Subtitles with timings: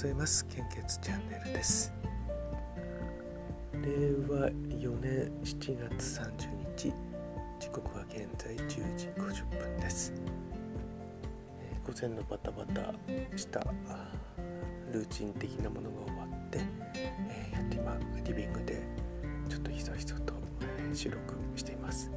[0.00, 0.46] ざいます。
[0.46, 1.92] 献血チャンネルです。
[3.74, 3.90] 令
[4.34, 6.92] 和4年7月30日
[7.58, 10.14] 時刻は現在10時50分です、
[11.60, 12.94] えー、午前のバタバタ
[13.36, 13.60] した
[14.90, 16.60] ルーチン的なものが終わって、
[16.94, 18.82] えー、今リビングで
[19.50, 20.32] ちょっとひそひそと、
[20.62, 22.10] えー、収録しています。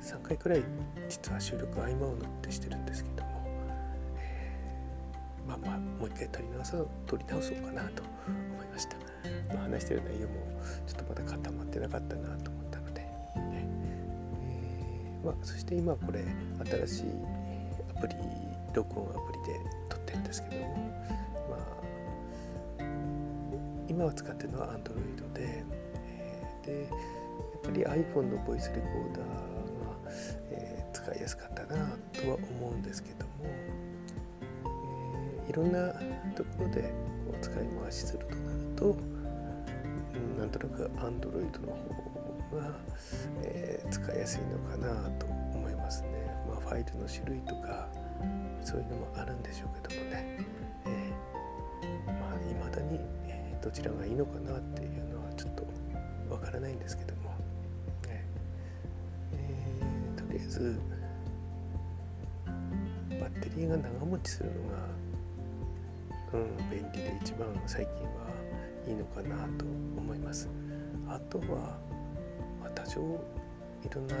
[0.00, 0.62] 3回くらい
[1.10, 3.27] 実は収録合間を縫ってしてるんですけど
[5.68, 8.02] まあもう一回撮り直そう撮り直そうかなと
[8.54, 8.96] 思いました、
[9.54, 10.34] まあ、話してる内容も
[10.86, 13.08] ちょっとまだ固まってなかったなと思ったので、ね。
[14.40, 16.24] えー、まあ、そして今これ
[16.86, 17.04] 新しい
[17.96, 18.14] アプリ
[18.72, 20.74] 録音アプリで撮ってるんですけども
[21.50, 22.84] まあ
[23.88, 26.88] 今は使ってるのは Android で、えー、でや
[27.58, 30.12] っぱり iPhone のボイスレコーダーが、
[30.50, 33.77] えー、使いやすかったなとは思うんですけども
[35.48, 35.92] いろんな
[36.36, 36.82] ところで
[37.26, 38.96] こう使い回しするとなると、
[40.14, 42.76] うん、なんとなく Android の方が、
[43.42, 46.08] えー、使いやすいのかなと思いますね。
[46.46, 47.88] まあ、ファイルの種類とか
[48.62, 50.38] そういうのもあるんでしょうけどもね、
[50.86, 55.66] えー、まあ未だに、えー、どちらがいいのかなっていうのはちょっと
[56.34, 57.30] わからないんですけども、
[58.06, 58.24] ね
[59.32, 60.78] えー、とりあえず
[63.18, 65.07] バッテリーが長持ちするのが
[66.32, 68.10] うん、便利で一番最近は
[68.86, 69.64] いいのかなと
[69.96, 70.48] 思います。
[71.08, 71.78] あとは、
[72.62, 74.18] ま、多少いろんなあ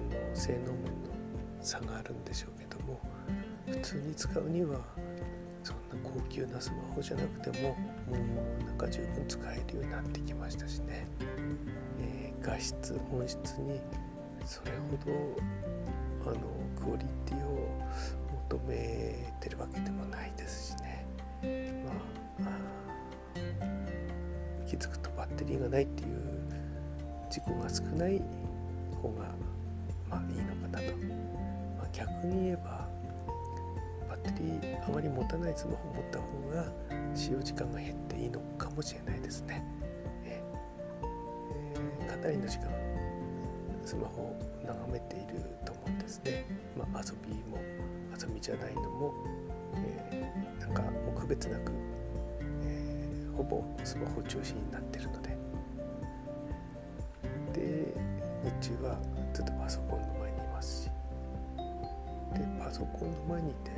[0.00, 1.16] の性能面の
[1.60, 3.00] 差があるんでしょうけども
[3.66, 4.80] 普通に使うには
[5.62, 7.76] そんな高級なスマホじゃなくてもも
[8.62, 11.06] うなんか十分使えるようになってきましたしね、
[12.00, 13.80] えー、画質音質に
[14.44, 14.96] それほ
[16.24, 16.40] どあの
[16.80, 17.68] クオリティを
[18.48, 20.95] 求めてるわけでもないですしね
[21.42, 22.58] まあ、
[24.66, 26.16] 気づくとバッテリーがないっていう
[27.30, 28.22] 事故が少ない
[29.02, 29.24] 方が
[30.08, 30.96] まあいいのかなと、
[31.78, 32.88] まあ、逆に言えば
[34.08, 36.72] バッテリーあまり持たないスマホを持った方が
[37.14, 39.62] 使用時間が減っていいのかもしれないですね、
[40.24, 42.70] えー、かなりの時間
[43.84, 46.44] スマホを眺めていると思うんですね、
[46.76, 47.58] まあ、遊びも
[48.18, 49.14] 遊びじゃないのも
[50.12, 51.72] え、なんかもう区別なく、
[52.62, 55.36] えー、ほぼスマホ中心になってるので。
[57.52, 57.94] で
[58.60, 58.98] 日中は
[59.32, 60.90] ずっとパソコンの前にいますし。
[62.34, 63.70] でパソコンの前にいて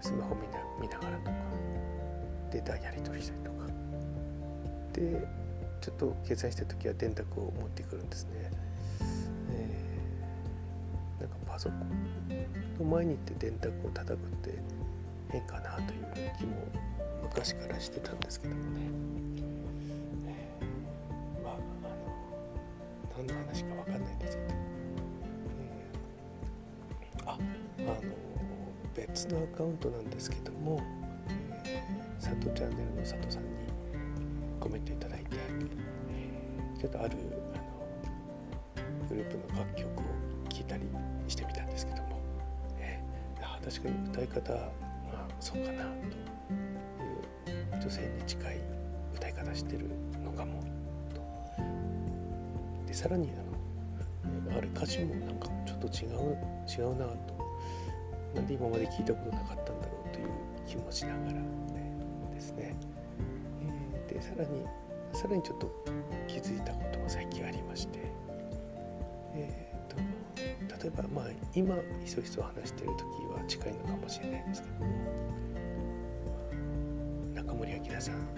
[0.00, 1.36] スマホ見な見ながらとか
[2.50, 3.66] データやり取りしたりとか。
[4.94, 5.26] で
[5.80, 8.50] ちょっと計算した時は電卓を持ってくるんですね、
[9.50, 14.58] えー、なんかパソコンの前に行って電卓を叩くって
[15.34, 16.52] 変かなという気も
[17.22, 18.68] 昔からしてたんですけどもね、
[20.28, 24.48] えー、まああの何の話か分かんないんですけど、
[27.18, 28.02] えー、ああの
[28.94, 30.80] 別のアカウントなんですけども、
[31.66, 33.48] えー、佐藤チャンネルの佐藤さんに
[34.60, 35.36] コメントいただいて、
[36.10, 37.16] えー、ちょっとある
[38.76, 40.02] あのグループの楽曲を
[40.48, 40.84] 聴いたり
[41.26, 42.20] してみたんですけども、
[42.78, 44.83] えー、確かに歌い方
[45.44, 45.84] そうかな。
[47.44, 48.60] という女性に近い
[49.14, 49.90] 歌い方してる
[50.24, 50.62] のかも
[51.14, 51.20] と
[52.86, 57.34] でさらにあのあれ歌詞もなんかちょっと違う違うなと。
[58.34, 60.28] なんで今まで聞いたことなかったんだろうという
[60.66, 61.44] 気もしながら、ね、
[62.32, 62.74] ですね、
[63.62, 64.64] えー、でさらに
[65.12, 65.70] さらにちょっと
[66.26, 68.00] 気づいたことが最近ありまして、
[70.84, 74.74] 例えばまあ今ひそひそ話してる時は近いのかもしれないんですけど。
[74.84, 74.86] も
[77.34, 78.28] 中森明菜さん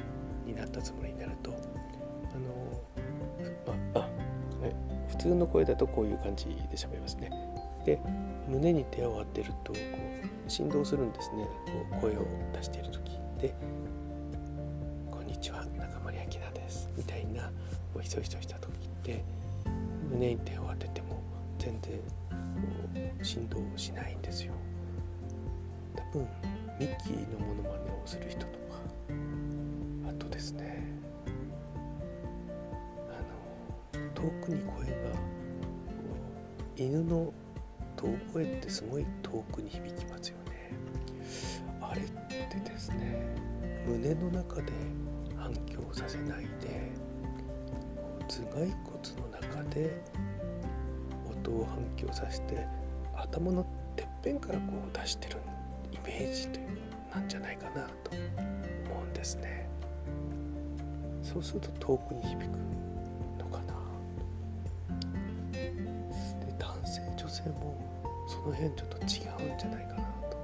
[0.46, 1.54] になったつもりになるとあ
[2.38, 4.08] の、まあ、
[5.08, 7.30] 普通の声だとこういう感じで喋りますね。
[7.84, 7.98] で
[8.46, 9.78] 胸に手を当てるとこ
[10.46, 11.48] う振動するんですね。
[11.90, 13.18] こう声を出している時。
[13.40, 13.54] で
[15.10, 17.50] 「こんにちは中森明菜です」みたいな
[17.92, 19.24] こうひそひそした時って
[20.12, 21.20] 胸に手を当てても
[21.58, 22.00] 全然
[23.22, 24.52] 振動しないんですよ。
[25.94, 26.28] 多分
[26.78, 28.76] ミッキーのモノマネをする人とか
[30.08, 30.84] あとですね
[33.08, 34.92] あの遠くに声が
[36.76, 37.32] 犬の
[37.96, 40.72] 遠声ってすごい遠くに響きますよね
[41.80, 43.34] あれってですね
[43.86, 44.72] 胸の中で
[45.34, 46.92] 反響させないで
[48.28, 50.02] 頭蓋骨の中で
[51.30, 52.66] 音を反響させて
[53.16, 53.64] 頭の
[53.96, 55.36] てっぺんからこう出してる
[55.92, 56.76] イメージというの
[57.14, 58.10] なんじゃないかなと
[58.90, 59.68] 思うんですね。
[61.22, 62.42] そうすると遠くに響く
[63.38, 63.74] のかな
[65.52, 65.72] で
[66.58, 67.76] 男性女性も
[68.28, 69.02] その辺ちょっと違
[69.50, 70.36] うんじゃないかなと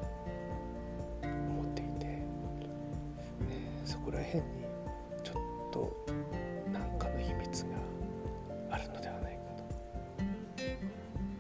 [1.23, 4.45] 思っていて、えー、そこら辺に
[5.23, 5.37] ちょっ
[5.73, 6.07] と
[6.73, 7.77] 何かの秘密が
[8.75, 9.65] あるのではないかと。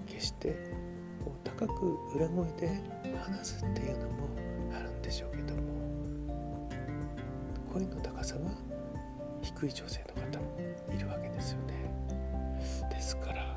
[0.06, 0.71] 決して
[1.62, 2.82] 高く裏声で
[3.22, 4.28] 話すっていうのも
[4.74, 5.60] あるんでしょうけども
[7.72, 8.50] 声の高さが
[9.40, 10.58] 低い女性の方も
[10.92, 11.74] いるわけですよね。
[12.90, 13.56] ですから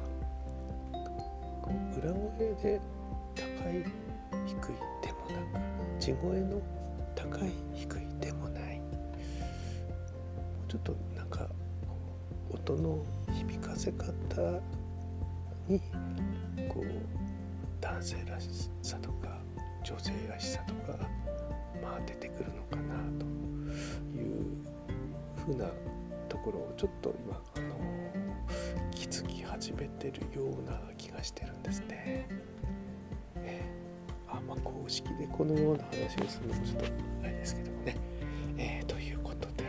[1.97, 2.79] 裏声で
[3.33, 3.83] 高い
[4.45, 4.65] 低い
[5.01, 6.61] でもなく地声の
[7.15, 8.79] 高い低いでもない。
[8.81, 8.85] も
[10.67, 11.49] うちょっとなんか
[12.51, 13.03] 音の
[13.33, 14.61] 響かせ方
[15.67, 15.79] に
[16.69, 17.34] こう
[17.85, 18.49] 男性らし
[18.81, 19.37] さとか
[19.83, 20.97] 女性らしさとか
[21.79, 23.25] まあ出てくるのかなと
[24.17, 24.43] いう
[25.45, 25.67] ふうな
[26.27, 32.27] ところをちょっと今あの気づき始めてるような気がしてるんですね。
[33.37, 33.61] え
[34.29, 36.85] あまあ公式でこのような話をするのもちょっと
[37.21, 37.95] あれですけどもね。
[38.57, 39.63] えー、ということで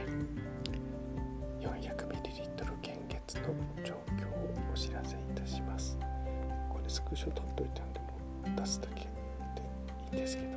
[1.61, 2.97] 400ml 献
[3.27, 3.55] 血の
[3.85, 5.99] 状況をお知らせいたします。
[6.71, 8.06] これスクショ撮っといたんで
[8.55, 9.07] 出すだけで
[10.13, 10.57] いいんですけども。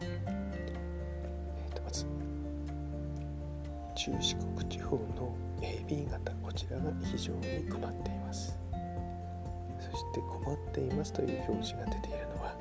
[0.00, 2.06] えー、とまず
[3.94, 8.58] 中四国地方の AB 型こちらが非常に困っています。
[9.78, 12.56] そして困っていますという表示が出ているのは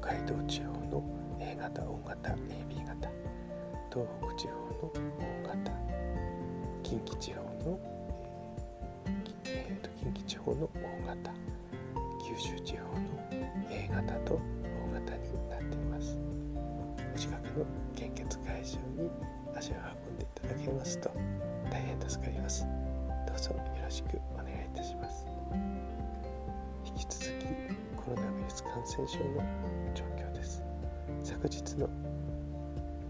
[0.00, 1.02] 北海道地方の
[1.40, 3.10] A 型大型 AB 型。
[3.92, 4.92] 東北地方の
[5.44, 5.72] 大型。
[6.82, 7.80] 近畿地方の、
[9.44, 11.55] えー、と近畿地方の大型。
[12.26, 13.00] 九州地方の
[13.70, 14.40] A 型と
[14.90, 16.18] 大型になっています。
[17.14, 17.64] お近くの
[17.94, 19.08] 献血会場に
[19.56, 19.74] 足を
[20.08, 21.08] 運んでいただけますと
[21.70, 22.66] 大変助かります。
[23.28, 25.24] どうぞよろしくお願いいたします。
[26.84, 27.46] 引き続き
[27.96, 29.24] コロナウイルス感染症の
[29.94, 30.64] 状況です。
[31.22, 31.88] 昨日の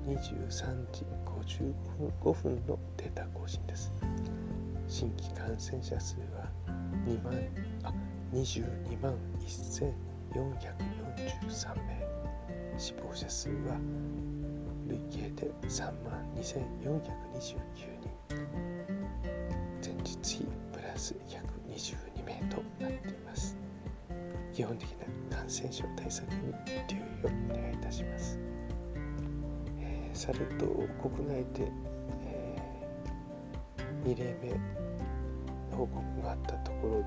[0.05, 3.95] 23時55分のデータ更新です。
[4.87, 6.51] 新規感染者数は
[7.07, 7.33] 2万
[7.83, 7.93] あ
[8.33, 12.07] 22万1443名。
[12.79, 13.79] 死亡者数は
[14.87, 17.59] 累計で3万2429
[18.01, 18.15] 人。
[19.83, 23.57] 前日比プラス122名となっています。
[24.57, 24.89] 基本的
[25.31, 26.55] な感染症対策に
[26.89, 28.39] 留意をお願いいたします、
[29.79, 31.71] え、サル痘国内で、
[32.25, 34.55] えー、2例目
[35.77, 37.05] 報告があったところ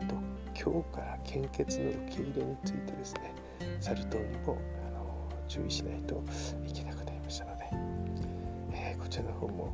[0.00, 3.34] 今日から献血の受け入れについてですね
[3.80, 6.22] サル痘にもあの注意しないと
[6.66, 7.64] いけなくなりましたので、
[8.72, 9.72] えー、こちらの方も、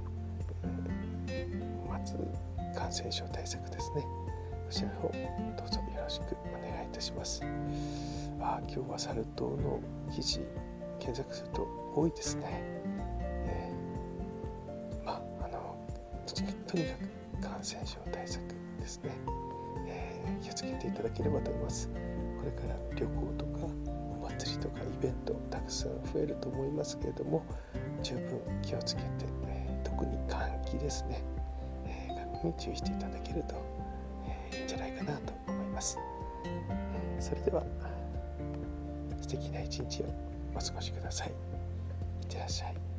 [1.29, 2.17] えー、まず
[2.79, 4.03] 感染症対策ですね。
[4.03, 4.09] こ
[4.71, 7.43] ちらの方どうぞよろしくお願いいたします。
[8.41, 9.81] あ今日はサル痘の
[10.15, 10.41] 記事
[10.99, 12.44] 検索すると多いですね、
[13.47, 15.76] えー、まあの
[16.26, 16.94] とにか
[17.41, 18.43] く感染症対策
[18.79, 19.12] ですね、
[20.44, 21.88] 気をつけていただければと思います。
[21.88, 23.66] これから旅行とか
[24.21, 27.42] お祭りとかイベントたくさん増えると思いますけれども
[28.02, 29.09] 十分気をつけて、
[29.47, 31.25] えー、特に換気ですね、
[31.87, 33.54] えー、に注意していただけると、
[34.26, 35.99] えー、いいんじゃないかなと思います、
[37.19, 37.64] それでは
[39.23, 40.07] 素敵な一日を
[40.54, 41.28] お過ごしください。
[41.28, 42.94] いってらっしゃい。